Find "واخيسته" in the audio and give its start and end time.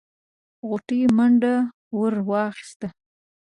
2.29-2.87